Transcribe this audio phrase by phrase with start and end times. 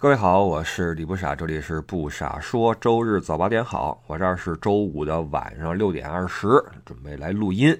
[0.00, 2.74] 各位好，我是李不傻，这里是不傻说。
[2.76, 6.48] 周日早八点好，我这儿是周五的晚上六点二十，
[6.86, 7.78] 准备来录音。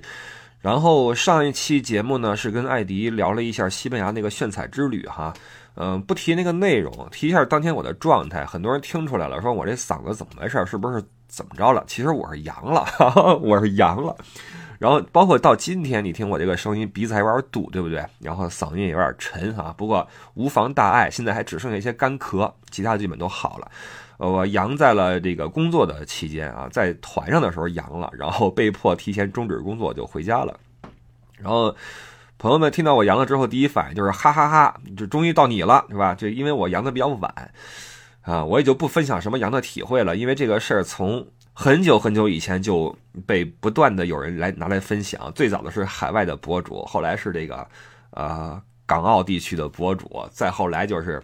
[0.61, 5.33] 然后上一期节目呢是跟艾迪聊了一下西班牙那个炫彩之旅哈，
[5.77, 8.45] 嗯，不提那个内容，提一下当天我的状态。
[8.45, 10.62] 很多人听出来了，说我这嗓子怎么回事？
[10.66, 11.82] 是不是怎么着了？
[11.87, 12.84] 其实我是阳了，
[13.41, 14.14] 我是阳了。
[14.80, 18.02] 然后包括到今天，你听我这个声音，鼻子还有点堵，对不对？
[18.18, 23.71] 然后嗓音也有点沉哈，不过无妨大碍，现在还只剩下一些干咳，其他基本都好了。
[24.16, 30.58] 呃，我阳在了这个工作的期间啊，在团上的时候阳了，然后被迫提前终止工作就回家了。
[31.36, 31.76] 然后
[32.38, 36.14] 朋友们听到我阳了之后，第一反应就是哈哈哈，就终于到你了，是吧？
[36.14, 37.52] 这因为我阳的比较晚
[38.22, 41.28] 啊，我也就不分享什么阳的体会了，因为这个事儿从。
[41.62, 47.69] 很久很久以前就被不断的有人来拿来分享，最早的是海外的博主，后来是这个，
[48.12, 51.23] 呃，港澳地区的博主，再后来就是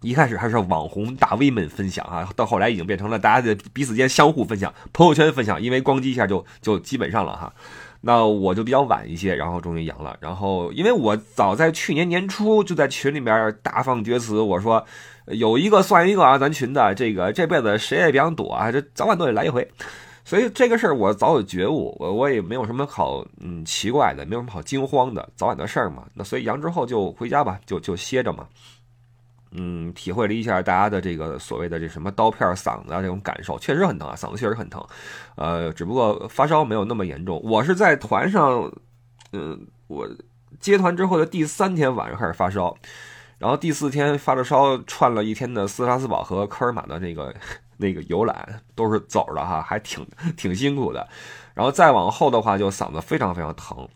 [0.00, 7.54] 一开始还是网红大 V 们分享啊，到后来已经变成了大家的彼此间相互分享，朋友圈分享，因为咣叽一下就就基本上了哈。
[8.02, 14.84] 那我就比较晚一些，然后终于阳了，然后因为我早在去年年初就在群里面大放厥词，我说。
[15.28, 19.66] 有一个算一个啊，咱群的这个这辈子谁也别想躲啊，这早晚都得来一回，
[20.24, 26.02] 所以这个事儿我早有觉悟，我我也没有什么好嗯奇怪的，没有什么好惊慌的，早晚的事儿嘛。
[26.12, 28.48] 那所以阳之后就回家吧，就就歇着嘛。
[29.52, 34.84] 嗯，体会了一下大家的这个所谓的这什么刀片嗓子啊这种感受，确实很疼啊，嗓子确实很疼。
[35.36, 37.40] 呃，只不过发烧没有那么严重。
[37.44, 38.72] 我是在团上，
[39.32, 40.08] 嗯，我
[40.58, 42.76] 接团之后的第三天晚上开始发烧。
[43.38, 47.34] 然后第四天发了烧，串了一天的斯拉斯堡和科尔玛的那个
[47.76, 51.08] 那个游览，都是走的哈，还挺挺辛苦的。
[51.52, 53.88] 然后再往后的话，就嗓子非常非常疼。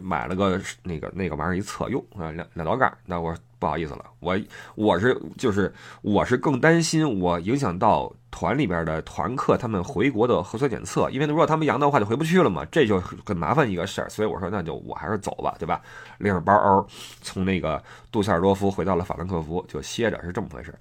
[0.00, 3.32] 买了个那个那个玩意儿一测，哟啊两两道杠，那我
[3.62, 4.36] 不好意思了，我
[4.74, 15.80] 我是就是我是更担心我影响到团里边的团客他们回国的核酸检测，因为如果他们阳的话就回不去了嘛，这就很麻烦一个事儿，所以我说那就我还是走吧，对吧？
[16.18, 16.84] 拎着包儿
[17.20, 20.74] 从那个杜塞尔多夫回到了法兰克福，就歇着是这么回事。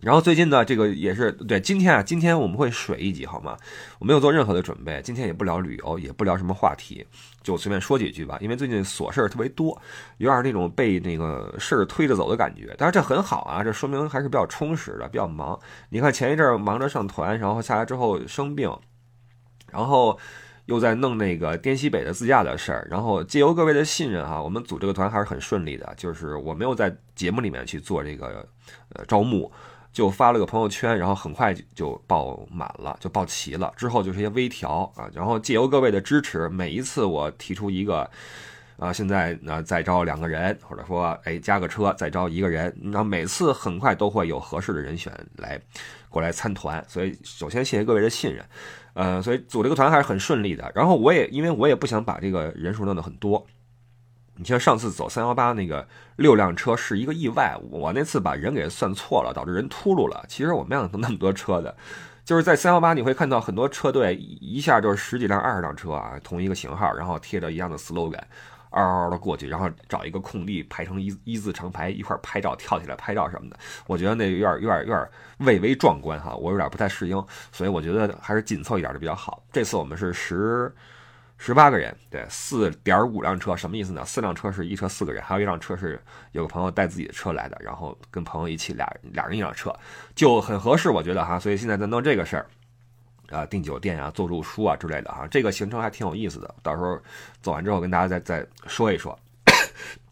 [0.00, 3.56] 然后最近呢，这个也是对今天啊，今天我们会水一集好吗？
[3.98, 7.04] 我没有做任何的准备，今天也不聊旅游，也不聊什么话题，
[7.42, 8.38] 就随便说几句吧。
[8.40, 9.76] 因为最近琐事儿特别多，
[10.18, 12.72] 有点那种被那个事儿推着走的感觉。
[12.78, 15.58] 但是这很好啊，这说明还是比较充实的，比较忙。
[15.88, 18.72] 你看前一阵忙着上团，然后下来之后生病，
[19.68, 20.16] 然后
[20.66, 25.92] 又在弄那个滇西北的自驾的事儿，然后借由各位的信任哈，我们组这个团还是很顺利的。
[25.96, 28.48] 就是我没有在节目里面去做这个
[28.90, 29.50] 呃招募。
[29.92, 33.72] 就发了个朋友圈，然后很快就爆满了，就爆齐了。
[33.76, 38.08] 之后就是一些微调啊，然后借由各位的支持，每一次我提出一个，
[38.76, 45.60] 啊，现在呢再招两个人，或者说哎加个车再招一个人，然后每次很快都会有合适的人选来
[46.08, 46.84] 过来参团。
[46.86, 48.44] 所以首先谢谢各位的信任，
[48.94, 50.70] 呃，所以组这个团还是很顺利的。
[50.74, 53.44] 然后我也因为我也不想把这个人数弄得很多。
[54.38, 60.24] 你像上次走三幺八那个六辆车是一个意外，我那次把人给算错了，导致人秃噜了。
[60.28, 61.76] 其实我没想到那么多车的，
[62.24, 68.22] 就是在三幺八你会看到很多车队一下就是十几辆、二十辆车啊，同一个型号，然后贴着一样的 slogan，
[68.70, 73.58] 嗷嗷的过去，然后找一个空地排成一一字长排，一块拍照，跳起来拍照什么的。
[73.88, 79.42] 我觉得那有点、有点、有点蔚为壮观哈，我有点不太适应，所以我觉得还是紧凑一点的比较好。
[79.50, 80.72] 这次我们是十。
[81.40, 84.04] 十八个人，对，四点五辆车，什么意思呢？
[84.04, 85.98] 四辆车是一车四个人，还有一辆车是
[86.32, 89.72] 有个朋友带自己的车来的，然后跟朋友一起俩俩人一辆车，
[90.16, 91.38] 就很合适，我觉得哈。
[91.38, 92.46] 所以现在在弄这个事儿，
[93.30, 96.52] 啊，订酒店啊，做住宿啊之类的哈，这个行程还挺有意思的。
[96.60, 97.00] 到时候
[97.40, 99.16] 走完之后跟大家再再说一说。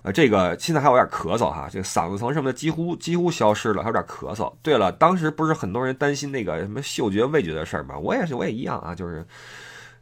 [0.03, 4.55] 呃，这个现在还有点咳嗽哈，这个嗓子疼什么的几乎几乎消失了，还有点咳嗽。
[4.63, 7.99] 对了，当时不是很多人担心那个什么嗅觉味觉的事儿吗？
[7.99, 9.27] 我也是，我也一样啊，就是。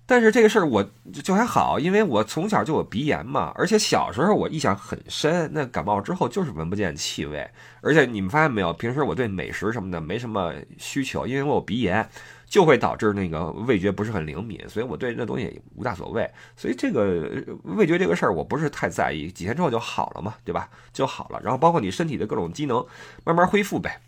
[0.07, 0.87] 但是这个事儿我
[1.23, 7.49] 就还好，因为我从小就有鼻炎嘛，而且小时候我印象很深，那感冒之后就是闻不见气味，
[7.81, 12.07] 而且你们发现没有，平时我对美食什么的没什么需求，因为我有鼻炎，
[12.45, 20.69] 就会导致那个味觉不是很灵敏，所以我对那东西无大所谓，所以这个味觉这个事儿我不是太在意，几天之后就好了嘛，对吧？
[20.93, 22.85] 就好了，然后包括你身体的各种机能
[23.25, 23.99] 慢慢恢复呗，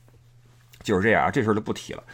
[0.83, 2.05] 就是这样啊，这事儿就不提了。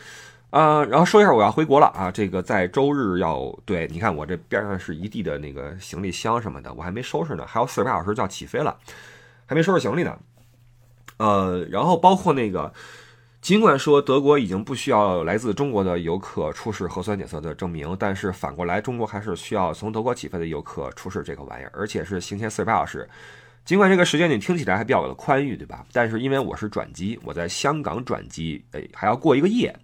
[0.52, 8.76] 啊，然后说一下我要回国了啊，这个在周日要对，你看我这边上是一地的那个行李箱什么的，我还没收拾呢，还有四十八小时就要起飞了，
[9.46, 10.14] 还没收拾行李呢。
[11.16, 12.70] 呃，然后包括那个，
[13.40, 23.08] 尽管说德国已经不需要来自中国的游客出示核酸检测的证明，但是反过来中国还是需要从德国起飞的游客出示这个玩意儿，而且是行前四十八小时。
[23.64, 25.82] 尽管这个时间你听起来还比较的宽裕，对吧？
[25.94, 29.75] 但是因为我是转机，我在香港转机，哎，还要过一个夜。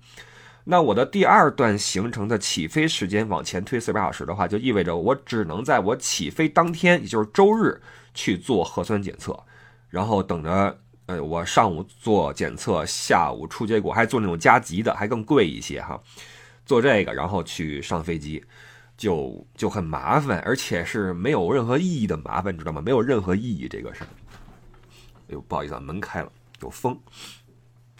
[0.71, 7.81] 那我的第二段行程的起飞时间往前推四百小时的话，就意味着我只能在我起飞当天，也就是周日
[8.13, 9.35] 去做核酸检测，
[9.89, 15.99] 然后等着，呃，我上午做检测，下午出结果，还做那种加急的，还更贵一些哈。
[16.67, 18.45] 做这个，然后去上飞机，
[18.95, 22.83] 就就很麻烦，而且是没有任何意义的麻烦，你知道吗？
[22.83, 24.03] 没有任何意义，这个是。
[24.03, 24.09] 哎
[25.29, 26.31] 呦，不好意思啊，门开了，
[26.61, 27.01] 有风。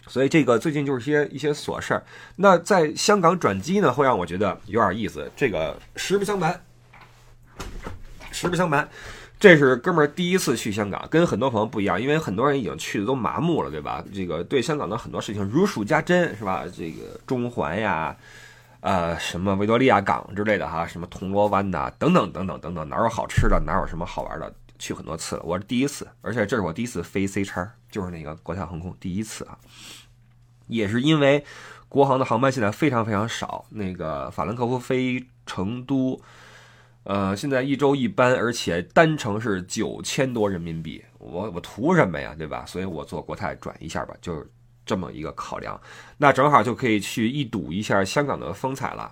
[0.09, 2.03] 所以这个最近就是些一些琐事儿。
[2.35, 5.31] 那在香港转机呢，会让我觉得有点意思。
[5.37, 6.61] 这个实不相瞒，
[8.31, 8.89] 实不相瞒，
[9.39, 14.03] 这是哥们儿第一次去香港，跟很多朋友不一样，因为很多人已经去的都麻木了，对吧？
[14.13, 16.65] 这个对香港的很多事情如数家珍，是吧？
[16.75, 18.17] 这个中环呀，
[18.81, 25.43] 呃，什么维多利亚港之类的哈，什么铜锣湾呐，等等等等等等，哪有好吃的，哪有什么好玩的，去很多次了。
[25.43, 29.57] 我是第一次，而且这是我第一次飞 C 叉，就是那个国泰航空第一次啊。
[30.69, 31.43] 也是因为
[31.89, 36.21] 国航的航班现在非常非常少，那个法兰克福飞成都，
[37.03, 42.63] 呃，现在一周一班，而且单程是九千多人民币，我我图什么呀，对吧？
[42.65, 44.47] 所以我坐国泰转一下吧，就是
[44.85, 45.79] 这么一个考量。
[46.17, 49.11] 那正好就可以去一睹一下香港的风采了。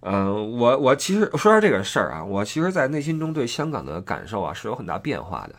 [0.00, 5.54] 嗯， 我我其实说说这个事儿啊，我其实，在内心中对香港的感受啊是有很大变化的。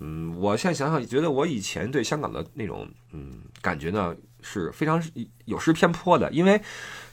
[0.00, 5.02] 嗯，我现在想想，觉得我以前对香港的那种嗯感觉呢是非常
[5.44, 6.60] 有失偏颇的，因为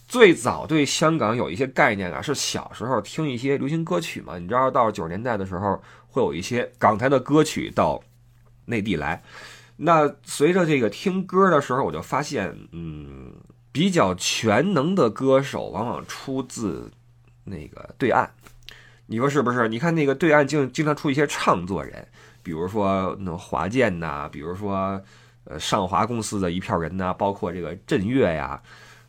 [0.07, 7.99] 最早对香港有一些概念啊，是小时候听一些流行歌曲嘛，你知道到九十年代的时候会有一些港台的歌曲到
[8.65, 9.23] 内地来，
[9.77, 13.33] 那随着这个听歌的时候，我就发现，嗯，
[13.71, 16.91] 比较全能的歌手往往出自
[17.45, 18.29] 那个对岸，
[19.07, 19.67] 你说是不是？
[19.67, 22.07] 你看那个对岸经经常出一些唱作人。
[22.45, 25.01] 比如说那华健呐，比如说
[25.45, 28.61] 呃上华公司的一票人呐，包括这个振乐呀，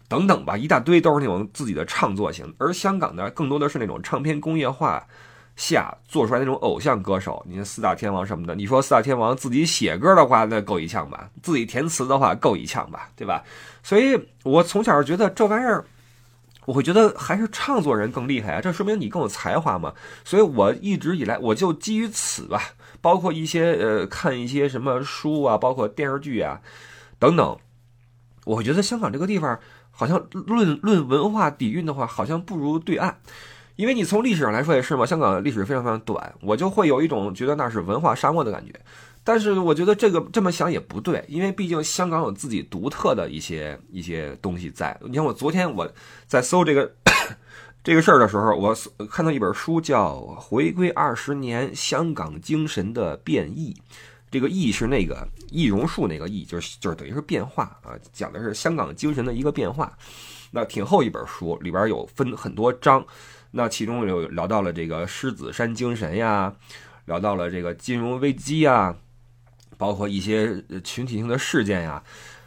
[0.08, 2.54] 等等吧，一大堆都是那种自己的创作型。
[2.56, 5.06] 而香港呢，更多的是那种唱片工业化
[5.54, 7.44] 下做出来那种偶像歌手。
[7.46, 13.44] 你看四大天王什么的，你说四大天王自己写歌的话，那够一呛吧；自己填词的话，够一呛吧，对吧？
[13.82, 15.84] 所以我从小觉得这玩意儿。
[16.66, 19.94] 我会觉得还是唱作人更厉害啊，这说明你更有才华嘛。
[20.24, 22.60] 所以我一直以来我就基于此吧，
[23.06, 26.60] 包括一些呃看一些什么书啊，包括电视剧啊
[27.20, 27.56] 等等，
[28.44, 29.56] 我觉得香港这个地方
[29.92, 33.14] 好像论论文化底蕴的话，好像不如对岸，
[33.76, 38.72] 因为你从历史上来说也是嘛，香港历史非常非常短，我就会有一种觉得那是文化沙漠的感觉。
[39.22, 44.98] 但是我觉得这个这么想也不对，因为毕竟香港有自己独特的一些一些东西在。
[45.02, 45.88] 你看，我昨天我
[46.26, 46.92] 在搜这个
[47.86, 53.72] 这个事儿的时候，我看到一本书叫《回归二十年香港精神的变异》，
[54.28, 59.96] 这个“异”是那个易容术那个“异”，就是就是等于是变化啊，讲的是香港精神的一个变化。
[60.50, 63.06] 那挺厚一本书，里边有分很多章，
[63.52, 66.52] 那其中有聊到了这个狮子山精神呀，
[67.04, 68.96] 聊到了这个金融危机呀。
[69.78, 72.02] 包括一些群体性的事件呀，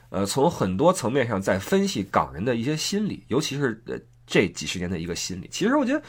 [0.10, 3.98] 呃，从很多层面上在分析港人的一些心理，尤其是呃
[4.30, 5.50] 这几十年的一个心理。
[5.52, 6.02] 其实我觉得，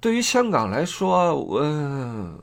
[0.00, 1.62] 对于香港来说，我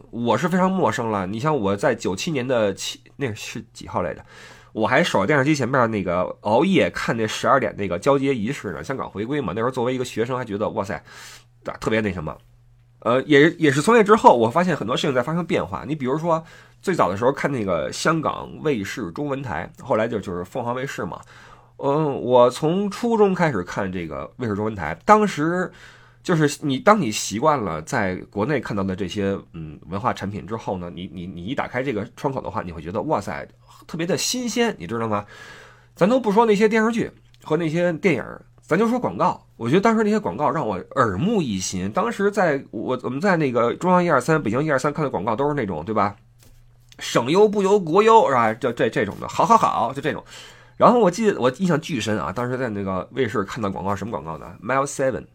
[0.09, 1.27] 我是非常陌生了。
[1.27, 4.25] 你像我在九七年的七那是几号来着？
[4.71, 8.83] 我还守在电视机前面那个熬夜看那十二点那个交接仪式呢。
[8.83, 11.03] 香港回归嘛，那时候作为一个学生，还觉得哇塞，
[11.81, 12.37] 特别那什么。
[13.01, 15.83] 呃，也也是从那之后，我发现很多事情在发生变化。
[15.87, 16.43] 你比如说。
[16.79, 21.19] 最早的时候看那个香港卫视中文台，后来就就是凤凰卫视嘛。
[21.77, 25.71] 嗯，我从初中开始看这个卫视中文台，当时
[26.23, 33.47] 就是你当你习惯了在国内看到的这些嗯文化产品之后呢，你你你一打开这个窗口的话，你会觉得哇塞，
[33.85, 35.25] 特别的新鲜，你知道吗？
[35.95, 37.11] 咱都不说那些电视剧
[37.43, 38.23] 和那些电影，
[38.61, 39.43] 咱就说广告。
[39.55, 41.91] 我觉得当时那些广告让我耳目一新。
[41.91, 46.15] 当时在我我们在那个中央一二三、北京一二三看的广告都是那种，对吧？
[46.99, 48.53] 省优不由国优是吧？
[48.53, 50.23] 就这这种的，好好好，就这种。
[50.77, 55.25] 然后我记得我印象巨深啊，当时在那个卫视看到广告，什么广告呢？Mile Seven，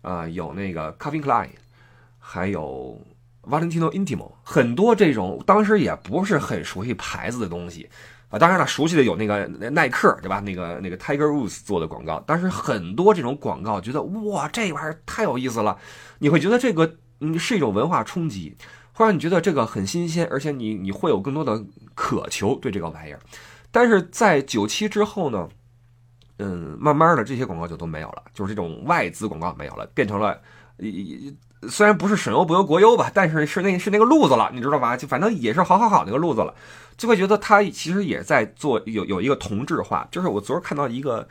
[0.00, 1.48] 啊，有那个 Calvin Klein，
[2.18, 2.98] 还有
[3.42, 7.90] Valentino Intimo，很多这种当时也不是很熟悉牌子的东西
[8.28, 8.38] 啊。
[8.38, 10.38] 当然了，熟悉的有那个耐克，对吧？
[10.38, 15.76] 那个那个 Tiger Woods 做的广告，但是很多这种广告，觉得哇，这玩意儿太有意思了。
[16.20, 18.56] 你会觉得这个嗯是一种文化冲击。
[18.92, 23.20] 会让你觉得这个很新鲜，而且你你会有更多的渴求对这个玩意儿。
[23.70, 25.48] 但是在九七之后呢，
[26.38, 30.40] 嗯，慢慢的这些广告就都没有了，就是这种外资广告没有了，变成了
[31.68, 34.96] 虽然不是省油不由国优吧，但是是那是那个路子了，你知道吧？
[34.96, 36.54] 就反正也是好好好那个路子了，
[36.96, 40.08] 就会觉得他其实也在做有有一个同质化。
[40.10, 41.28] 就是我昨儿看到一个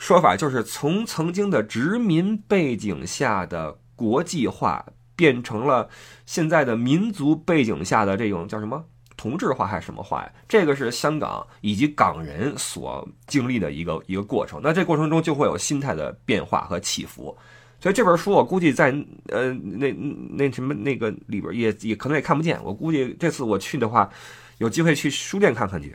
[0.00, 5.88] 说法，就是从曾经的殖民背景下的国际化，变成了
[6.26, 8.84] 现在的民族背景下的这种叫什么
[9.18, 10.32] 同质化还是什么化呀？
[10.48, 14.60] 这个是香港以及港人所经历的一个一个过程。
[14.62, 17.36] 那这过程中就会有心态的变化和起伏。
[17.80, 18.86] 所以这本书我估计在
[19.26, 19.92] 呃那
[20.30, 22.58] 那什么那个里边也也可能也看不见。
[22.64, 24.08] 我估计这次我去的话，
[24.58, 25.88] 有机会去书店看看去，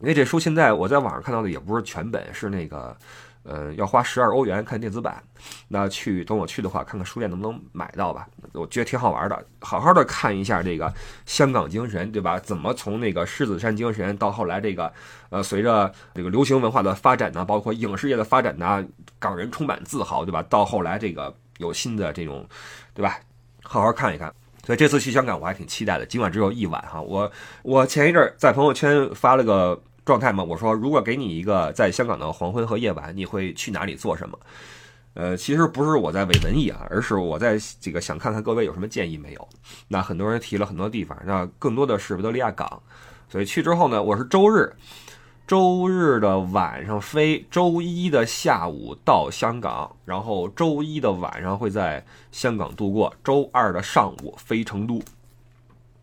[0.00, 2.96] 因为这书现在我在网上看到的也不是全本，是那个。
[3.48, 5.22] 呃，要花十二欧元看电子版，
[5.68, 8.26] 那去等我去的话，看看书店能不能买到吧。
[8.52, 10.92] 我觉得挺好玩的，好好的看一下这个
[11.26, 12.40] 香港精神，对吧？
[12.40, 14.92] 怎么从那个狮子山精神到后来这个，
[15.30, 18.84] 呃，随着这个流行文化的发展呢，包括影视业的发展呢，
[19.20, 20.42] 港人充满自豪，对吧？
[20.48, 22.44] 到后来这个有新的这种，
[22.94, 23.20] 对吧？
[23.62, 24.34] 好好看一看。
[24.64, 27.00] 所以这次去香港我还挺期待的，尽管只有一晚哈。
[27.00, 27.30] 我
[27.62, 29.80] 我前一阵在朋友圈发了个。
[30.06, 30.42] 状态吗？
[30.42, 34.38] 我说，如果给你一个在香港的黄昏和夜晚，你会去哪里做什么？
[35.14, 39.48] 呃，其实不是我在伪文艺啊，而是我在这个想看看各位有什么建议没有。
[39.88, 42.80] 那很多人提了很多地方，那更多的是维多利亚港。
[43.28, 44.72] 所以去之后呢，我是周日，
[45.44, 55.02] 周日的晚上飞，周一的下午到香港，然后周一的晚上会在香港度过，周二的上午飞成都。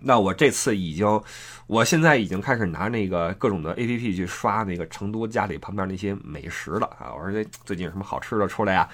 [0.04, 1.22] 那我这次已经，
[1.66, 7.14] 我现在已经开始拿那个各种的 A P P 去刷那个成都家里旁边那些美食了啊！
[7.16, 8.90] 我说这最近有什么好吃的出来呀？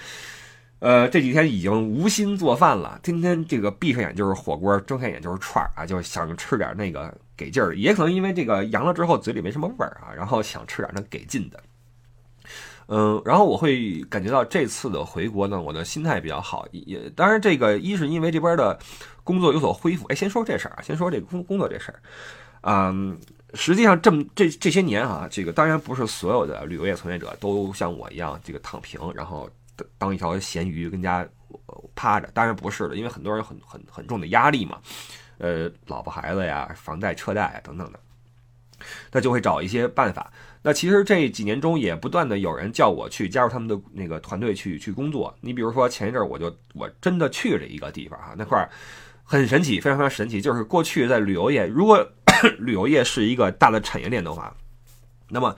[0.80, 7.75] 呃，这几天已经无心做饭了，天天这个闭上眼就是火锅，睁开眼就是串儿啊，就想吃点那个给劲儿。
[7.75, 11.60] 也可能因为这个阳了之后嘴里没什么味儿啊，然后想吃点那给劲的。
[12.91, 16.67] 嗯，然后我会感觉到这次的回国呢，我的心态比较好。
[16.72, 18.77] 也当然，这个一是因为这边的
[19.24, 20.08] 工作有所恢复。
[20.08, 22.01] 哎，先说这事儿啊，先说这工工作这事儿。
[22.62, 23.15] 嗯，
[23.53, 29.48] 实际上这么这这些年啊，这个当然不是所有的旅游业从业者都像我一样这个躺平，然后
[30.00, 31.24] 当一条咸鱼跟家
[31.93, 32.27] 趴着。
[32.34, 34.79] 当然不是的，因为很多人很很很重的压力嘛，
[35.38, 38.00] 呃，老婆孩子呀，房贷车贷等等的，
[39.12, 40.34] 那就会找一些办法。
[40.62, 45.34] 那其实这几年中也不断的有人叫我去加入他们的那个团队去去工作。
[45.39, 48.70] 你比如说前一阵我就我真的去了一个地方哈，那块儿
[49.24, 50.42] 很神奇，非常非常神奇。
[50.42, 52.06] 就是过去在旅游业，如果
[52.60, 54.54] 旅游业是一个大的产业链的话，
[55.30, 55.56] 那么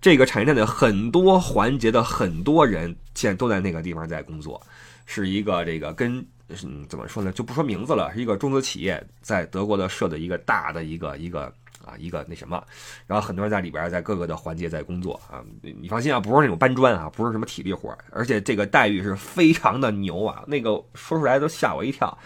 [0.00, 4.60] 这个产业链的很多环节的很多人现在都在那个地方在工作，
[5.06, 11.54] 是一个这个跟嗯怎么说呢，就不说名字了，是一个中资企业在德国的设的一个大的一个一个。
[11.84, 12.62] 啊，一个那什么，
[13.06, 15.44] 然后很多人在里边，在各个的环节在工作啊。
[15.60, 20.42] 你放心啊，不是那种搬砖啊，不是什么体力活，而且这个待遇是非常的牛啊。
[20.46, 22.16] 那个说出来都吓我一跳，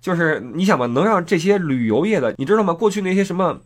[0.00, 2.72] 就是你想吧，能让这些旅游业的，你知道吗？
[2.74, 3.60] 过去那些什么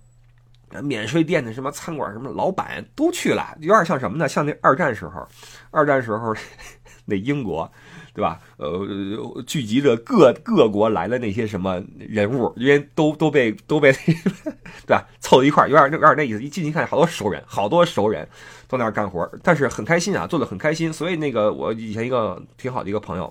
[0.83, 4.29] 免税店的什么餐馆什么老板都去了，有点像什么呢？
[4.29, 5.27] 像那二战时候，
[5.71, 6.35] 二战时候
[7.07, 7.71] 那英国。
[8.17, 8.41] 对吧？
[8.57, 15.07] 呃，聚集着各各国来的那些什么人物，因为都都被都被，对吧？
[15.21, 16.43] 凑到一块儿有点有点那意思。
[16.43, 18.27] 一进去看，好多熟人，好多熟人
[18.67, 20.91] 都在那干活，但是很开心啊，做的很开心。
[20.91, 23.31] 所以那个我以前一个挺好的一个朋友，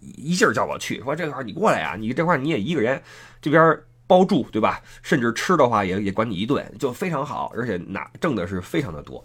[0.00, 3.00] 一劲儿叫我去，说这块你过来呀，你这块儿你也一个人，
[3.40, 3.78] 这边
[4.08, 4.80] 包住，对吧？
[5.00, 9.24] 甚至吃的话也也管你一顿，就非常好，而且拿挣的是非常的多。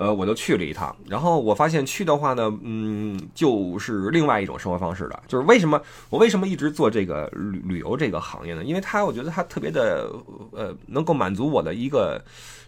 [0.00, 5.22] 呃，我就去了一趟，然后我发现去的话呢，嗯，就是另外一种生活方式了。
[5.28, 5.78] 就是为什么
[6.08, 8.64] 我为什么一直做这个旅旅游这个行业呢？
[8.64, 10.10] 因为它，我觉得它特别的，
[10.52, 12.18] 呃，能够满足我的一个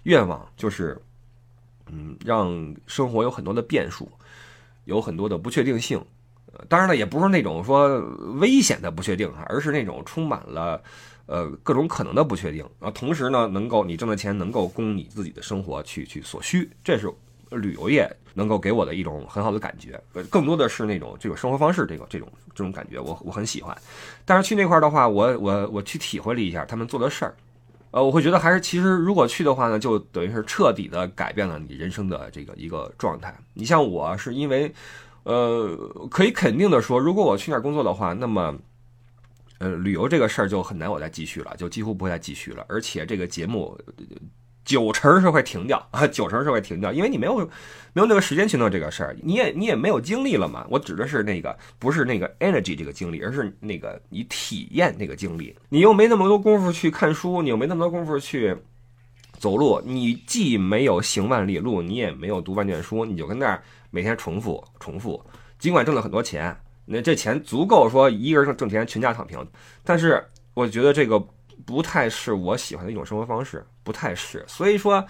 [0.02, 1.00] 愿望，就是，
[1.90, 2.52] 嗯，让
[2.86, 4.06] 生活有很多的变数，
[4.84, 6.04] 有很多的不确定性。
[6.68, 7.98] 当然了，也不是那种说
[8.40, 10.82] 危险的不确定哈，而是那种充满了。
[11.26, 17.08] 呃，各种可能的不确定啊，同时呢，能够你挣的钱能够供你自己的生活去去所需，这是
[17.50, 19.98] 旅游业能够给我的一种很好的感觉。
[20.14, 23.76] 呃，更多的是那种这种生活方式，这个这种这种感觉，我我很喜欢。
[24.24, 27.34] 但是去那块儿的话，我我我去体会了一下他们做的事儿，
[27.92, 33.34] 呃，我会觉得还是其实如果去的话呢，就等于是彻底的改变了你人生的这个一个状态。
[33.54, 34.72] 你像我是因为，
[35.22, 35.76] 呃，
[36.10, 38.54] 可以肯定的说，如果我去那儿工作的话，那么。
[39.62, 42.66] 呃，旅游这个事儿就很难我再继续了，就几乎不会再继续了。
[42.68, 43.78] 而且这个节目
[44.64, 47.38] 九成是会停掉啊， 九成是会停掉，因为你没有
[47.92, 50.66] 没有那个时间去弄这个事儿，你也你也没有精力了嘛。
[50.68, 55.54] 我指的是那个不是那个 energy 这个精力，而是那个你体验那个精力。
[55.68, 58.56] 你又没那么多功夫去看书，你又没那么多功夫去
[59.38, 65.24] 走路，你既没有行万里路，你也没有读万卷书，你就跟那儿每天重复重复。
[65.60, 66.56] 尽管挣了很多钱。
[66.92, 69.44] 那这钱足够说一个人挣挣钱，全家躺平。
[69.82, 70.22] 但是
[70.54, 71.18] 我觉得这个
[71.64, 74.44] 不太是我喜欢的一种生活方式，不太是。
[74.46, 75.04] 所以说，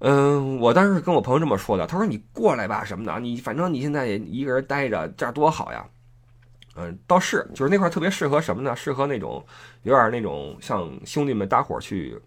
[0.00, 5.86] 嗯，我当时跟我朋友这么说的，他说你过来吧什么的，你反正你现在也一个人待着，这样多好呀。
[6.76, 8.74] 嗯，倒是，就是那块特别适合什么呢？
[8.74, 9.44] 适合那种
[9.84, 12.18] 有点那种像兄弟们搭伙去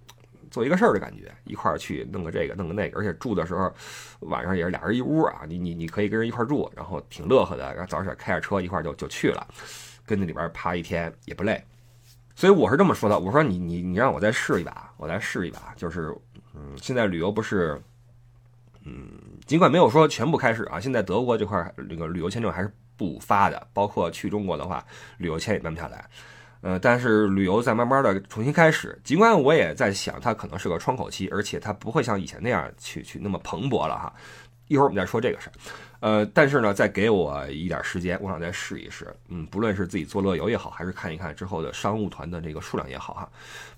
[0.49, 3.73] 做一个事儿的感觉，一块儿去弄个这个，弄个那个，而且住的时候
[4.21, 9.47] 晚上也是俩人一屋啊，你你你可以跟人一块儿住，然后挺乐呵的，然后早上开着车一块儿就就去了，
[10.05, 11.63] 跟那里边趴一天也不累。
[12.35, 16.15] 所以我是这么说的，我说你你你让我再试一把，我再试一把，就是
[16.53, 17.81] 嗯，现在旅游不是，
[18.85, 19.09] 嗯，
[19.45, 22.71] 尽管没有说全部开始啊，现在德国这块这个旅游签证还是。
[22.99, 24.83] 不发的，包括去中国的话，
[25.19, 26.03] 旅游签也办不下来。
[26.61, 28.99] 呃，但是旅游在慢慢的重新开始。
[29.03, 34.13] 尽管我也在想，它可能是个窗口期，而且它不会像以前那样去去那么蓬勃了哈。
[34.67, 35.53] 一会儿我们再说这个事儿。
[35.99, 39.07] 呃，但是呢，再给我一点时间，我想再试一试。
[39.29, 43.29] 嗯，不论是自己做乐游也好，还是看一看之后的商务团的这个数量也好哈，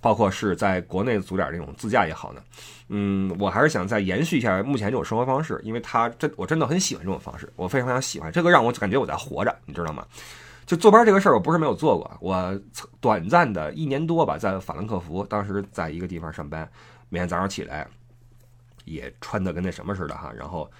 [0.01, 2.41] 包括是在国内组点这种自驾也好呢。
[2.87, 10.03] 嗯，我还是想再延续一下目前这种生活方式，因为它真我真的很喜欢这种方式，我非常非常喜欢这个，让我感觉我在活着，你知道吗？
[10.69, 12.61] 就坐班这个事儿，我不是没有做过，我
[13.01, 16.69] 短暂的一年多吧，在法兰克福，当时在一个地方上班，
[17.09, 17.87] 每天早上起来
[18.85, 20.71] 也穿的跟那什么似的哈，然后。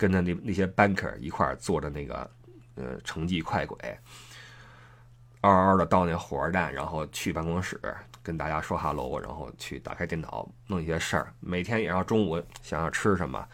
[0.00, 2.30] 跟着那那些 banker 一块儿坐着那个
[2.76, 3.76] 呃城际快轨，
[5.40, 7.80] 嗷嗷的到那火车站，然后去办公室
[8.22, 11.34] 跟大家说哈喽，然后去打开电脑弄一些事儿。
[11.40, 13.44] 每天也要中午想要吃什么，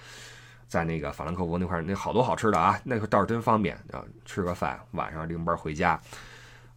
[0.68, 6.00] 在那个法兰克福那块儿那好多好吃的啊，那个倒是真方便啊，吃个饭，晚上领班回家。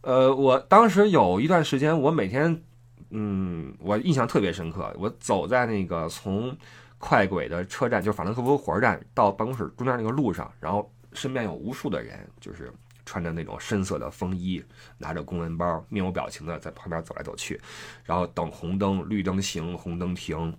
[0.02, 2.62] 呃，我当时有一段时间，我每天
[3.10, 6.56] 嗯，我印象特别深刻，我走在那个从。
[7.00, 12.72] 快轨的车站就是法兰克福火车站到办公室中间那个路上，然后身边有无数的人，就是
[13.06, 14.60] 穿着那种深色的风衣，
[14.98, 17.60] 拿着公文包，面无表情的在旁边走来走去，
[18.02, 20.52] 然后等红灯，绿灯行，红灯停，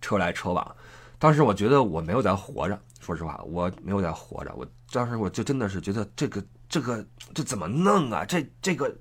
[0.00, 0.76] 车来车往。
[1.20, 4.52] 当时我觉得我没有在活着，说实话，我没有在活着。
[4.56, 8.24] 我当时我就真的是觉得这个这个这怎么弄啊？
[8.24, 8.92] 这这个。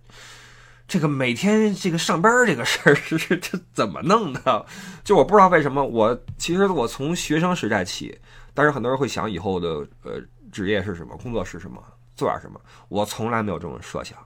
[0.92, 4.66] 这个每天这个上班这个事儿 是这怎么弄的？
[5.04, 8.20] 就我不知道为什么，我其实我从学生时代起，
[8.56, 10.20] 但是很多人会想以后的呃
[10.52, 11.80] 职业是什么，工作是什么，
[12.16, 12.60] 做点什么。
[12.88, 14.18] 我从来没有这种设想，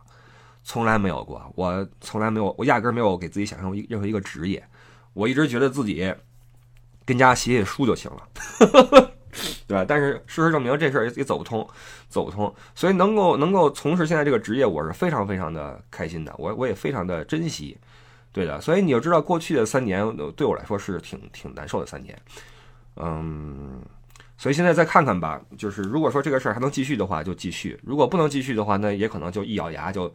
[0.63, 4.65] 从来没有过，我从来没有，我压根没有给自己想象一任何一个职业。
[5.11, 6.15] 我一直觉得自己
[7.05, 9.11] 跟家写写书就行了。
[9.67, 9.83] 对吧？
[9.87, 11.67] 但是事实证明这事儿也走不通，
[12.07, 12.53] 走不通。
[12.75, 17.75] 所以能够能够从事现在这个职业，我是非常非常的开心的，我我也非常的珍惜，
[18.31, 18.61] 对的。
[18.61, 22.15] 所以你就知道，过去的三年对我来说是挺挺难受的三年，
[22.97, 23.81] 嗯。
[24.37, 30.13] 所以现在再看看吧，就是如果说这个事儿还能继续的话，就继续；如果不能继续的话，那也可能就一咬牙就。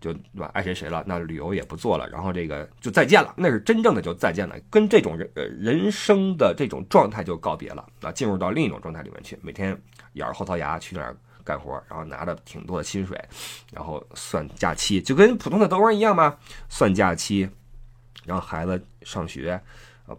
[0.00, 0.50] 就对吧？
[0.54, 9.76] 爱谁谁了，那旅游也不做了，然后这个就再见了，那是真正的就再见了，跟这种人呃人生的这种状态就告别了啊，进入到另一种状态里面去，每天
[10.12, 13.20] 咬着后槽牙去那儿干活，然后拿着挺多的薪水，
[13.72, 16.36] 然后算假期，就跟普通的德国人一样嘛，
[16.68, 17.48] 算假期，
[18.24, 19.60] 然后孩子上学，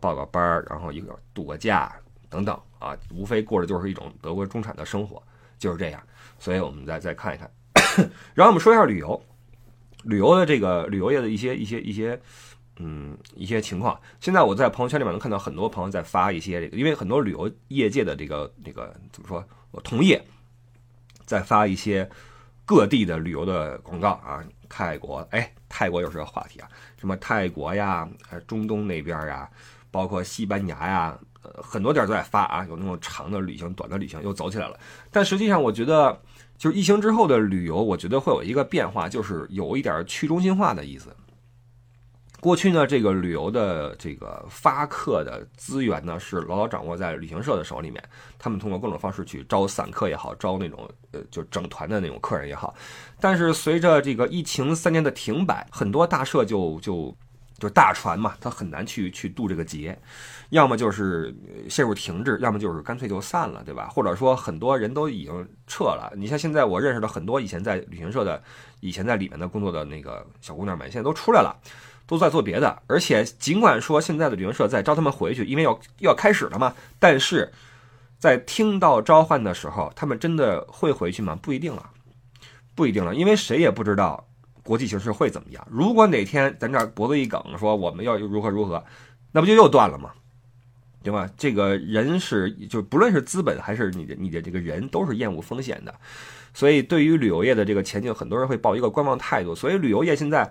[0.02, 1.96] 报个班，然后一个度个假
[2.30, 5.24] 等等啊，无非过的就是一种德国中产的生活，
[5.58, 6.04] 就是这样。
[6.38, 7.50] 所以我们再再看一看，
[8.34, 9.24] 然后我们说一下旅游。
[10.04, 12.20] 旅游的这个旅游业的一些一些一些，
[12.78, 14.00] 嗯，一些情况。
[14.20, 20.24] 现在我在朋友圈里面能看到很多朋友在发一些这个，因为很多旅游业界的这个这个怎么说，我同业
[21.26, 22.10] 在发一些
[22.66, 24.44] 各地的旅游的广告啊。
[24.72, 29.50] 泰国，哎，泰国又是个话题啊，什么泰国呀，呃，中东那边呀，
[29.90, 34.80] 包括西班牙呀，呃，很多地儿都在发啊，有那种长的旅行、短的旅行又走起来了。
[35.10, 36.22] 但实际上，我觉得。
[36.60, 41.16] 就是疫情之后的旅游，我觉得会有一个变化，就是有一点去中心化的意思。
[42.42, 48.04] 过去呢，这个旅游的这个发客的资源呢，是牢牢掌握在旅行社的手里面，
[48.38, 52.76] 他们通过各种方式去招散客也好，招那种呃就整团的那种客人也好。
[53.20, 57.16] 但是随着这个疫情三年的停摆，很多大社就就。
[57.60, 60.00] 就大船嘛，它很难去去渡这个劫，
[60.50, 61.36] 要么就是
[61.70, 63.88] 陷入停滞，要么就是干脆就散了，对吧？
[63.88, 66.12] 或者说很多人都已经撤了。
[66.16, 68.42] 你像现在我认识的很多以前在旅行社的、
[68.80, 71.56] 以前在里面的工作的那个小姑娘们，现在都出来了，
[72.08, 72.82] 都在做别的。
[72.88, 77.52] 而且尽管说现在的旅行社在招他们回去，因为要要开始了嘛，但是
[78.18, 81.38] 在听到召唤的时候，他们真的会回去吗？
[81.42, 81.90] 不一定了，
[82.74, 84.26] 不一定了，因为谁也不知道。
[84.62, 85.68] 国际形势会怎么样？
[85.72, 88.84] 如果哪天咱这脖子一梗，说我们要如何如何，
[89.32, 90.12] 那不就又断了吗？
[91.10, 91.28] 对吧？
[91.36, 95.92] 这个人是就不论是资本还是你的你的这个人都是厌恶风险的，
[96.54, 99.56] 所以对于旅游业的这个前景，很多人会抱一个观望态度。
[99.56, 100.48] 所以旅游业现在，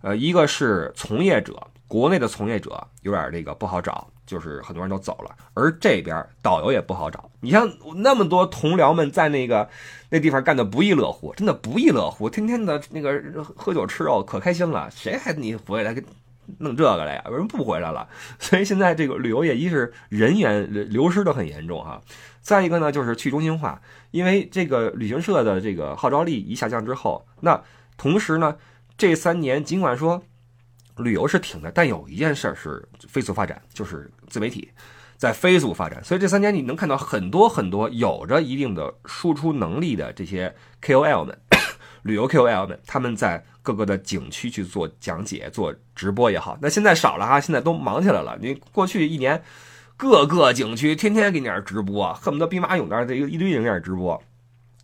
[0.00, 7.28] 呃，一个是从业者，国内的从业者有点这个不好找，就是很多人都走了，而这边导游也不好找。
[7.40, 9.68] 你像那么多同僚们在那个
[10.08, 16.04] 那地方干的不亦乐乎，真的不亦乐乎，天天的那个喝酒吃肉可开心了，谁还你回来跟？
[16.58, 17.22] 弄这个了呀？
[17.26, 18.08] 为什么不回来了？
[18.38, 22.00] 所以现在这个旅游业，一是人员流失的很严重哈，
[22.40, 27.62] 再一个呢就是去中心化，因为这个旅行社的这个号召力一下降之后，那
[27.96, 28.56] 同时呢，
[28.96, 30.22] 这三年尽管说
[30.96, 34.70] 旅游是挺的，但有一件事是飞速发展，就是自媒体
[35.16, 36.02] 在飞速发展。
[36.02, 41.38] 所以这三年你能看到很多很多有着一定的输出能力的这些 KOL 们。
[42.02, 48.38] 旅游 KOL 们，他们在各个的景区去做讲解、做直播也好，那现在少了哈，现在都忙起来了。
[48.40, 49.42] 你过去一年，
[49.96, 54.22] 各个景区天天给你那儿直播，恨不得兵马俑那儿这一堆人在那儿直播。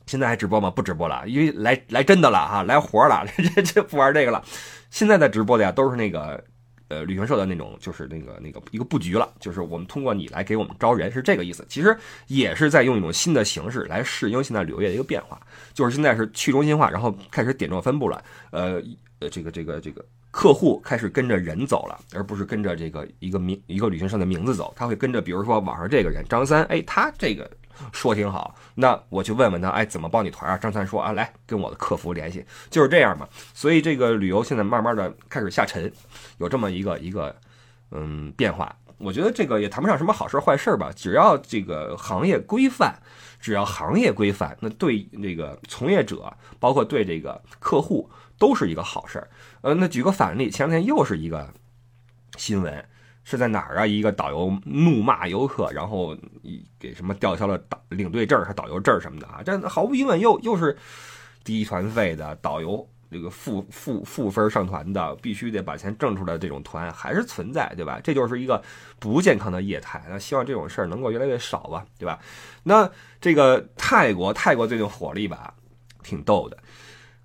[0.07, 0.71] 现在还直播吗？
[0.71, 4.45] 不直播了，因为来来真的了哈，来活了，这这不玩这个了。
[4.91, 6.45] 现在在直播的呀，都是那个。
[6.89, 11.67] 呃，旅行社的那种就是那个那个一个布局了，就是我们通过你来给我们招人，是这个意思。
[11.69, 11.97] 其实
[12.27, 15.41] 也是在用一种新的形式来适应现在旅游业的一个变化，
[15.75, 18.23] 就是现在是去中心化，然后开始点状分布了。
[18.51, 18.81] 呃
[19.19, 27.51] 呃，这个这个这个客户开始跟着人走了，而不是跟着这个一个名一个旅行社的名字走，他会跟着，比如说网上这个人张三，哎，他这个。
[27.93, 30.57] 说挺好，那我去问问他，哎，怎么帮你团啊？
[30.57, 33.29] 张三说啊，来跟我的客服联系，就是这样嘛。
[33.55, 35.93] 所以这个旅游现在慢慢的开始下沉，
[36.39, 37.35] 有这么一个一个
[37.91, 38.75] 嗯变化。
[38.99, 42.95] 我觉得这个也谈不上什么好事坏事吧，只要这个行业规范，
[43.39, 49.29] 只要行业规范，那对那个从业者，包括对这个客户都是一个好事儿。
[49.61, 51.53] 呃，那举个反例，前两天又是一个
[52.39, 52.85] 新闻。
[53.29, 53.85] 是在哪儿啊？
[53.85, 56.17] 一个导游怒骂游客，然后
[56.79, 59.43] 给什么吊销了导领队证、还导游证什么的啊？
[59.45, 60.77] 这毫无疑问又又是
[61.43, 67.99] 低团费的导游，这个负负负分上团的，必须得把钱挣出来这种团还是存在，对吧？
[68.05, 68.63] 这就是一个
[69.01, 70.01] 不健康的业态。
[70.09, 72.21] 那希望这种事儿能够越来越少吧，对吧？
[72.63, 72.89] 那
[73.21, 75.53] 这个泰国，泰国最近火了一把，
[76.05, 76.57] 挺逗的，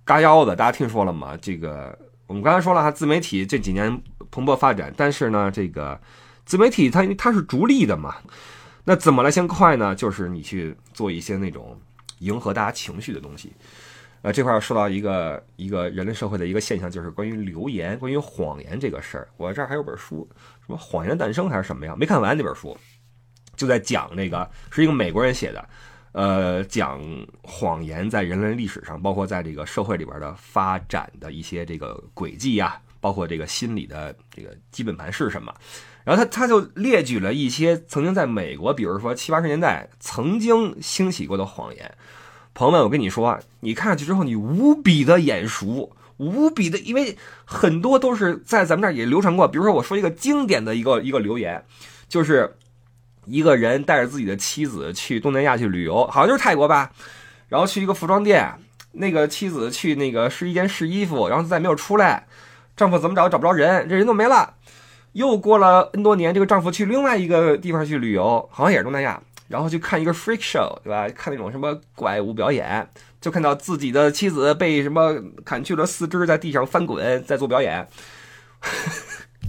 [0.02, 1.38] 嘎腰子，大家听说了吗？
[1.40, 1.96] 这个
[2.32, 4.02] 我们刚才说了哈，自媒体这几年。
[4.30, 6.00] 蓬勃发展，但是呢，这个
[6.46, 8.16] 自媒体它它是逐利的嘛，
[8.84, 9.94] 那怎么来先快呢？
[9.94, 11.78] 就是你去做一些那种
[12.20, 13.52] 迎合大家情绪的东西。
[14.22, 19.28] 呃，这块儿说到一个一个人类社会的一个现象，就是关于流言、关于谎言这个事儿。
[19.36, 20.26] 我这儿还有本书，
[20.66, 21.94] 什么《谎言诞生》还是什么呀？
[21.94, 22.74] 没看完那本书，
[23.54, 25.68] 就在讲那个是一个美国人写的，
[26.12, 27.00] 呃，讲
[27.42, 32.80] 谎言在人类历史上，包括在这个社会里边的发展的一些这个轨迹呀。
[33.00, 35.52] 包括这个心理的这个基本盘是什么？
[36.04, 41.92] 然后他他就列举了一些曾经在美国，比如说七八十年代曾经兴起过的谎言。
[42.54, 49.48] 朋友们，我跟你说，你看上去之后，你无比的眼熟，无比的，因为很多都是在咱们这儿也流传过。
[49.48, 51.64] 比如说，我说一个经典的一个一个留言，
[52.08, 52.56] 就是
[53.26, 56.90] 一个人带着自己的妻子去东南亚去旅游，好像就是泰国吧，
[57.48, 58.52] 然后去一个服装店，
[58.92, 62.26] 那个妻子去那个试衣间试衣服，然后再没有出来。
[62.76, 64.54] 丈夫怎么找找不着人，这人都没了。
[65.12, 71.06] 又过了 N 多年，这个丈夫去另外一个地方去旅游，好像也是东南亚，然后去看一个 freak show，对吧？
[71.14, 72.88] 看那种什么怪物表演，
[73.20, 77.86] 就看到自己的妻子被什么砍去了四肢，在地上翻滚，在做表演。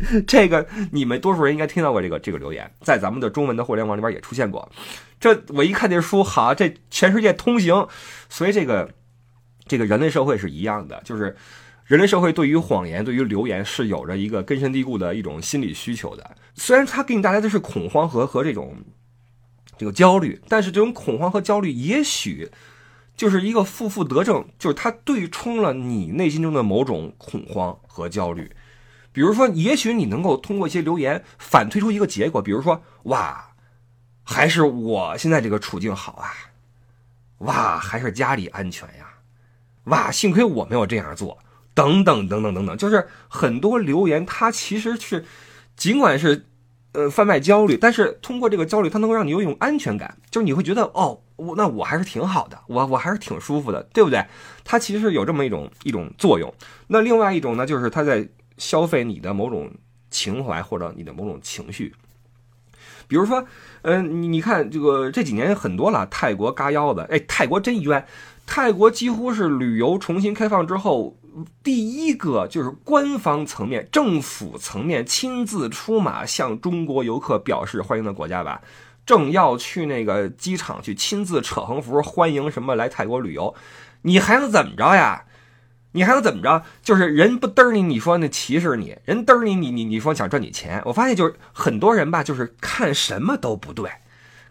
[0.27, 4.69] 这个你们多数人应该听到过这个这个留言，在咱们的中文的互联网里边也出现过。
[5.19, 7.87] 这我一看这书，好，这全世界通行。
[8.29, 8.93] 所以这个
[9.67, 11.35] 这个人类社会是一样的，就是。
[11.85, 16.37] 人类社会对于谎言、对于流言是有着一个根深蒂固的一种心理需求的。
[16.55, 18.77] 虽然它给你带来的是恐慌和和这种
[19.77, 22.49] 这个焦虑，但是这种恐慌和焦虑也许
[23.17, 28.49] 就是一个负负得正，就是它对冲了你内心中的某种恐慌和焦虑。
[29.13, 33.51] 比如说，也许你能够通过一些留言反推出一个结果，比如说，哇，
[34.23, 36.33] 还是我现在这个处境好啊，
[37.37, 39.05] 哇，还是家里安全呀，
[39.85, 41.37] 哇，幸亏我没有这样做。
[41.75, 45.25] 等等等等等等，就是很多留言，它其实是，
[45.75, 46.45] 尽管是，
[46.91, 54.23] 呃，贩卖焦虑，但是通过这个焦虑，它能够让你有一种安全感，就是你会觉得，哦，我那我还是挺好的，我我还是挺舒服的，对不对？
[54.63, 56.53] 它其实是有这么一种一种作用。
[56.85, 59.71] 那另外一种呢，就是它在消费你的某种
[60.09, 61.93] 情怀或者你的某种情绪，
[63.07, 63.45] 比如说，
[63.81, 68.05] 嗯，你你看这个这几年很多了，泰国嘎腰子，哎，泰国真冤。
[68.45, 71.17] 泰国几乎是旅游重新开放之后
[71.63, 78.61] 第一个就是官方层面、政府层面亲自出马向中国游客表示欢迎的国家吧。
[79.05, 83.55] 正要去那个机场去亲自扯横幅欢迎什么来泰国旅游，
[84.03, 85.25] 你还能怎么着呀？
[85.93, 86.63] 你还能怎么着？
[86.83, 90.81] 就是人不嘚你，你说那歧视你；人嘚你，你你你说想赚你钱。
[90.85, 93.89] 我发现就是很多人吧，就是看什么都不对。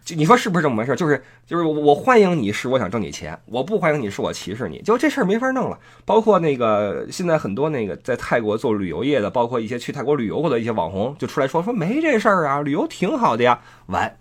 [0.05, 0.97] 就你说是不是这么回事？
[0.97, 5.79] 就是就是我欢迎你是我想挣你钱，我不欢迎你是我歧视你，就这事儿没法弄了。
[6.05, 13.61] 包括那个现在很多那个在泰国做旅游业的，包括一些去泰国旅游过的一些网红，就出来说说没这事儿啊，旅游挺好的呀。
[13.87, 14.17] 完，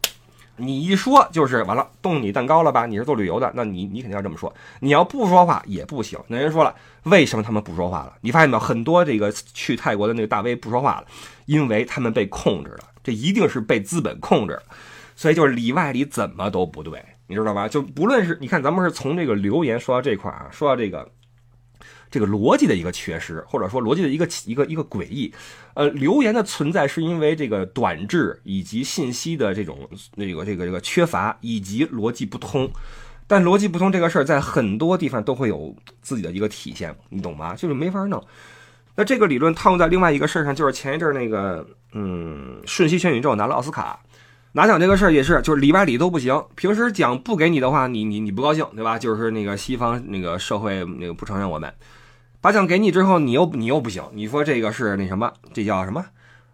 [0.62, 2.86] 你一说就是完了，动你蛋糕了吧？
[2.86, 4.54] 你是做旅游的，那你你肯定要这么说。
[4.80, 6.19] 你要不说话也不行。
[6.28, 8.13] 那人说了，为什么他们不说话了？
[8.21, 8.60] 你发现没有？
[8.60, 11.08] 很多这个去泰国的那个大 V 不说话了，
[11.45, 12.84] 因为他们被控制了。
[13.04, 14.60] 这一定是被资本控制。
[15.15, 17.67] 所以就是里外里怎么都不对，你知道吧？
[17.67, 21.08] 就不论是你看，咱们是从这个留言说到这块啊，说到这个
[22.10, 25.34] 这个逻辑的一个缺失，或者说逻辑的一个一个一个诡异。
[25.74, 32.70] 呃，留言的存在是因为这个短质以及信息的这种那个这个这个缺乏以及逻辑不通。
[33.28, 37.56] 但逻辑不通这个事儿在很多地方都会有自己的一个体现，你懂吗？
[37.56, 38.22] 就是没法弄。
[38.96, 43.98] 那这个理论套用在另外一个事儿上，就是前一阵那个嗯，瞬息全宇宙拿了奥斯卡。
[44.54, 46.44] 拿奖这个事儿也是，就是里外里都不行。
[46.56, 49.00] 平时奖不给你的话，你你你不高兴，对吧？
[49.00, 51.74] 就是那个西方那个社会那个不承认我们，
[52.42, 54.04] 把奖给你之后，你又你又不行。
[54.12, 55.32] 你说这个是那什么？
[55.54, 56.06] 这叫什么？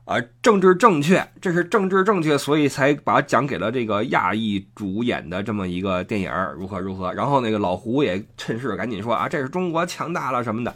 [0.06, 7.12] 啊，政治正确，这是政治正确，所以才把奖给了这个亚裔主演的这么一个电影，如何如何？
[7.14, 10.74] 然后那个老胡也趁势赶紧说啊，这是中国强大了什么的，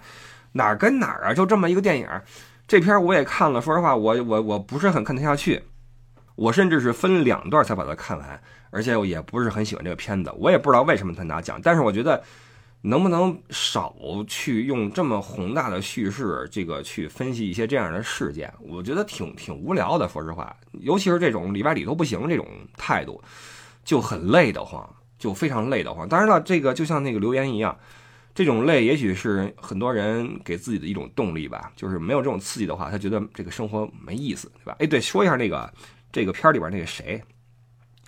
[0.54, 1.34] 哪儿跟哪儿啊？
[1.34, 2.08] 就这么一个电影，
[2.68, 5.62] 这片我也看了，说实话，我我我不是很看得下去。
[6.36, 11.60] 我甚至是分两段才把它看完，而且我也不是很喜欢这个片子，我也不知道为什么他拿奖。
[11.62, 12.24] 但是我觉得，
[12.82, 13.96] 能不能少
[14.28, 18.52] 去用这么宏大的叙事，这个去分析一些这样的事件？
[18.60, 23.22] 我觉得挺挺无聊的，说实话，尤其是这种里外里都不行这种态度，
[23.84, 24.90] 就很累得慌，
[25.20, 26.10] 就非常累得慌。
[26.10, 27.78] 当然了，这个就像那个留言一样，
[28.34, 34.76] 这种累也许是很多人给自己的一种动力吧，就是没有这种刺激的话，他觉得这个生活没意思，对吧？
[34.80, 35.72] 哎，对，说一下那个。
[36.12, 37.22] 这个片里边那个谁，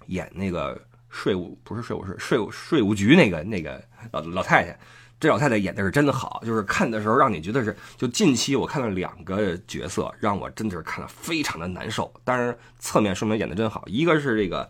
[0.08, 4.78] 演那个税务不是税务是税务税务局那个那个老老太太，
[5.20, 12.14] 这老太太演的是真的好，就是看的时候让你觉得是，就近期我看了两个角色，让我真的是看了非常的难受。
[12.24, 14.66] 当然侧面说明演的真好，一个是这个《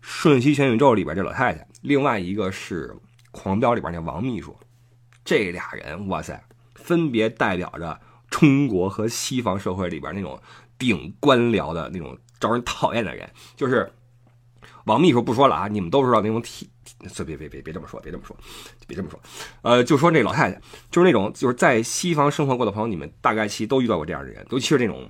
[0.00, 2.88] 瞬息全宇宙》里边这老太太，另外一个是
[3.30, 4.56] 《狂飙》里边那王秘书，
[5.24, 6.44] 这俩人哇塞，
[6.74, 10.38] 分别代表着中国和西方社会里边那种
[10.76, 12.18] 顶官僚的那种。
[12.40, 13.90] 招人讨厌的人就是
[14.84, 16.68] 王秘书，不说了啊，你们都知道那种体，
[17.24, 18.36] 别别别别这么说，别这么说，
[18.86, 19.18] 别这么说，
[19.62, 25.08] 呃，就说那老太太，就是那种就是在西方生活过的朋友，你们大概其实都遇到过这样的人，尤其是那种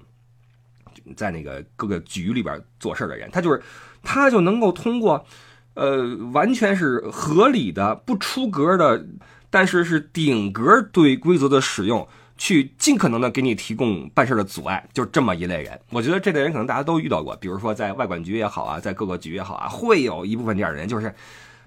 [1.17, 3.61] 在那个各个局里边做事的人，他就是
[4.03, 5.27] 他就能够通过
[5.75, 9.05] 呃完全是合理的、不出格的，
[9.51, 12.07] 但是是顶格对规则的使用。
[12.37, 15.81] 去尽可能的给你提供办事的阻碍，就这么一类人。
[15.91, 20.89] 我觉得这类人可能大家都遇到过，比如说在外管局也好啊，在各个局也好啊，会有一部分这样的人。
[20.89, 21.15] 就是，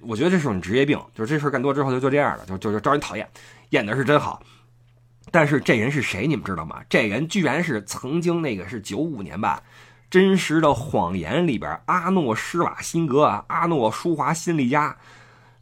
[0.01, 3.27] 我觉得这是种职业病，就是这事干多之后就就这样了，就就就招人讨厌。
[3.69, 4.41] 演的是真好，
[5.31, 6.27] 但是这人是谁？
[6.27, 6.81] 你们知道吗？
[6.89, 9.61] 这人居然是曾经那个是九五年吧，
[10.09, 14.97] 《真实的谎言》里边阿诺施瓦辛格啊，阿诺舒华辛利加。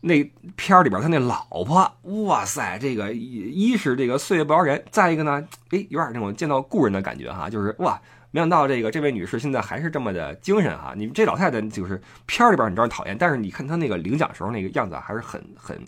[0.07, 0.23] 那
[0.55, 1.91] 片儿里边他那老婆，
[2.25, 10.93] 哇塞，这个一是这个岁月不饶人，再一个呢，哎，有点那种见到故人的感觉哈，就是哇，没想到这个这位女士现在还是这么的精神哈。
[10.95, 15.83] 你这老太太就是片儿里边你知道讨厌，但是你看她那个领奖时候那个样子还是很很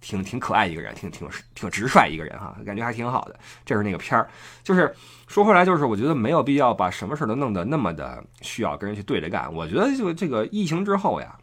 [0.00, 3.38] 挺挺可爱一个人，挺挺挺直率一个人哈，感觉还挺好的。
[3.64, 4.28] 这是那个片儿，
[4.64, 4.92] 就是
[5.28, 9.54] 说回来就是我觉得没有必要把什么事都弄得那么的需要跟人去对着干。
[9.54, 11.38] 我觉得就这个疫情之后呀。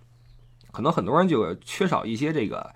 [0.72, 2.74] 可能很多人就缺少一些这个，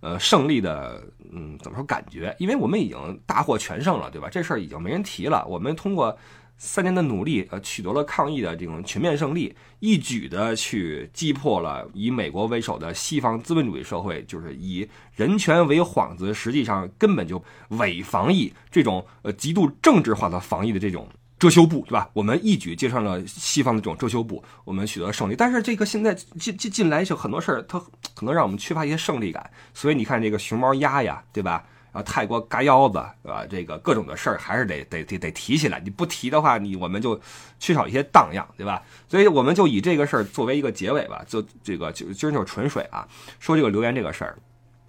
[0.00, 2.34] 呃，胜利的，嗯，怎么说感觉？
[2.38, 4.28] 因为我们已经大获全胜了，对吧？
[4.28, 5.46] 这事儿已经没人提了。
[5.46, 6.16] 我们通过
[6.58, 21.06] 三年的努力，呃，取得了抗疫的这种全面胜利，一举的去击破了以美国为首的西方资本主义社会，就是以人权为幌子，实际上根本就伪防疫这种呃极度政治化的防疫的这种。
[21.38, 22.08] 遮羞布，对吧？
[22.12, 25.36] 我们一举接上了西方的这种遮羞布，我们取得胜利。
[25.36, 27.78] 但是这个现在进进进来就很多事儿，它
[28.14, 29.50] 可能让我们缺乏一些胜利感。
[29.74, 31.64] 所以你看这个熊猫鸭呀，对吧？
[31.92, 33.46] 然后泰国嘎腰子，对吧？
[33.48, 35.80] 这个各种的事儿还是得得得得提起来。
[35.80, 37.18] 你不提的话，你我们就
[37.58, 38.82] 缺少一些荡漾，对吧？
[39.08, 41.24] 所以我们就以这个事儿作为一个结尾吧。
[41.26, 43.06] 就这个就今儿就纯水啊，
[43.40, 44.38] 说这个留言这个事儿。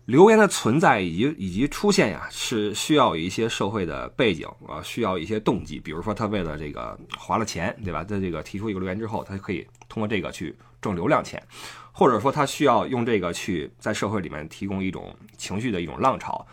[0.08, 5.82] 留言的存在以及以及出现呀，是需要一些社会的背景啊，需要一些动机。
[5.82, 8.06] 比如说，他为了这个花了钱，对吧？
[8.06, 11.44] 在这个提出一个留言之后，他可以通过这个去挣流量钱，
[11.92, 16.48] 或者说他需要用这个去在社会里面提供一种情绪的一种浪潮。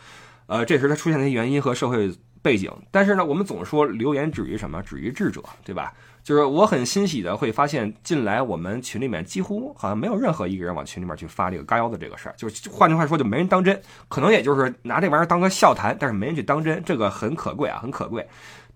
[0.46, 2.12] 呃，这时他出现的原因和社会
[2.42, 2.68] 背景。
[2.90, 4.82] 但是呢，我们总说留言止于什么？
[4.82, 5.94] 止于智者，对吧？
[6.24, 18.26] 就是我很欣喜的会发现，近来我们群里面几乎好像没有任何一个人往群里面去发这个嘎腰的这个事儿，就是换句话说，就没人当真，可能也就是拿这玩意儿当个笑谈，但是没人去当真，这个很可贵啊，很可贵。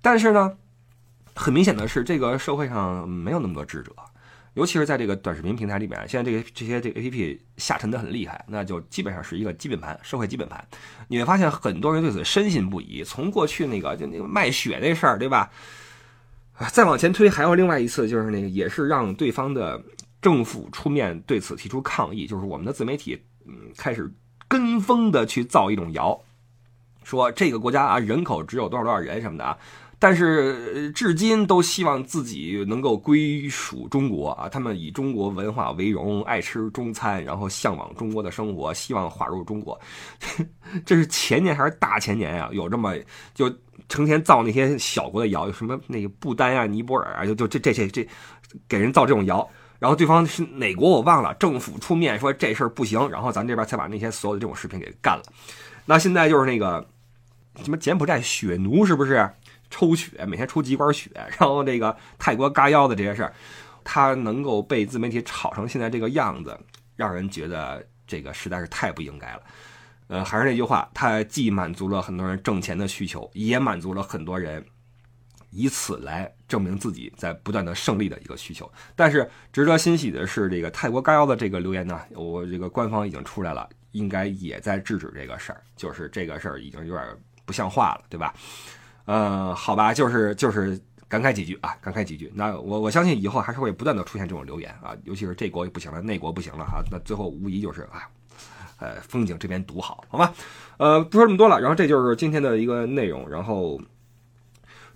[0.02, 0.52] 但是呢，
[1.34, 3.92] 很明显的是，这个社会上没有那么多智者，
[4.52, 10.62] 尤其是在这个短视频平台里面，现在这个这些这个 APP 下沉的很厉害，那就基本上是一个基本盘，社会基本盘。
[11.08, 15.50] 你会发现很多人对此深信不疑，从过去那个就那个卖血那事儿，对吧？
[16.58, 19.80] 啊再往前推，还有另外一次，就是那个也是让对方的
[20.20, 23.16] 政府出面对此提出抗议，就是我们的自媒体，
[23.46, 24.12] 嗯，开始
[24.48, 26.20] 跟风的去造一种谣，
[27.04, 29.56] 说这个国家啊人口只有多少多少人什么的啊，
[29.98, 39.78] 但是至今都希望自己能够归属中国啊，他们以中国文化为荣，爱吃中餐，然后向往中国的生活，希望划入中国。
[40.86, 42.48] 这是前年还是大前年啊？
[42.52, 42.94] 有这么
[43.34, 43.52] 就。
[43.88, 48.06] 成天造那些小国的谣，什么那个不丹啊、尼泊尔啊，就就这这这这，
[48.68, 55.22] 给人造这种谣，然后对方是哪国我忘了，政府出面说这事儿不行，然后咱这边才把那些所有的这种视频给干了。
[55.86, 56.86] 那现在就是那个
[57.64, 59.30] 什么柬埔寨血奴是不是
[59.70, 63.32] 抽血，每天抽几管血， 然后这个泰国嘎腰的这些事儿，
[63.84, 66.58] 他能够被自媒体炒成现在这个样子，
[66.96, 69.42] 让人觉得这个实在是太不应该了。
[70.08, 74.64] 呃，还是那句话，它既满足了很多人挣钱的需求，也满足了很多人
[75.50, 78.70] 以此来证明自己在不断的胜利的一个需求。
[78.96, 87.06] 但是值得欣喜的是，这个泰国嘎腰的这个留言呢，我这个官方已经出来了，应该也在制止这个事儿，就是这个事儿已经有点
[87.44, 88.32] 不像话了，对吧？
[89.08, 92.30] 呃，好吧，就是就是感慨几句啊，感慨几句。
[92.34, 98.06] 那我我相信以后还是会不断的出现这种留言啊，尤其是这国也不行了，那国不行了哈，那最后无疑就是啊。
[98.80, 100.32] 呃，风景这边独好，好吧，
[100.76, 103.80] 呃，不说这么多了，然后这就是今天的一个内容，然后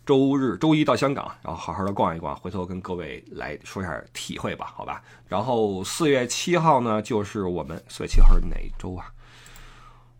[0.06, 9.10] 周日周一到香港，然后好好的逛一逛，回头跟各位来说一下体会吧，好吧，然后四月七号呢，就是我们四月七号是哪一周啊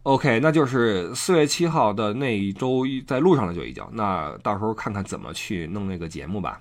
[0.04, 6.60] ？OK，那就是四月七号的那一周在路上了就已经，那到时候看看怎么去弄那个节目吧。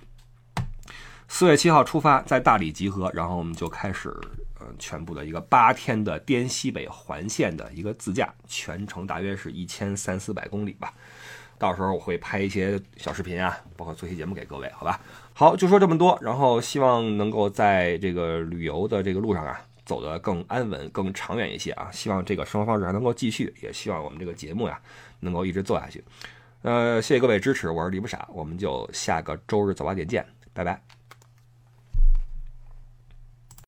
[1.28, 4.16] 四月七号出发，在大理集合，然后我们就开始。
[4.78, 10.94] 全部的一个八天的滇西北环线的一个自驾，全程大约是一千三四百公里吧。
[11.58, 15.02] 到时候我会拍一些小视频啊，包括做些节目给各位，好吧？
[15.34, 16.18] 好，就说这么多。
[16.22, 19.60] 然后希望能够在这个旅游的这个路上啊，
[19.92, 21.92] 走得更安稳、更长远一些啊。
[21.92, 24.80] 希望这个生活方式还能够继续，也希望我们这个节目呀
[25.20, 26.02] 能够一直做下去。
[26.62, 31.01] 呃，谢谢各位支持，我是李不傻，我们就下个周日早八点见，拜拜。